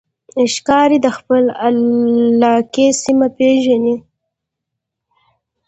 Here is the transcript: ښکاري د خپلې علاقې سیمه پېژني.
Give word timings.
ښکاري 0.53 0.97
د 1.05 1.07
خپلې 1.17 1.49
علاقې 1.65 2.87
سیمه 3.03 3.27
پېژني. 3.37 3.95